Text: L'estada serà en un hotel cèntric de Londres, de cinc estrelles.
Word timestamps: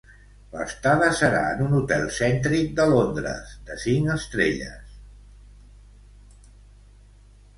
L'estada 0.53 1.09
serà 1.17 1.41
en 1.49 1.59
un 1.65 1.75
hotel 1.79 2.05
cèntric 2.15 2.71
de 2.79 2.87
Londres, 2.93 3.53
de 3.69 3.77
cinc 3.83 4.11
estrelles. 4.15 4.95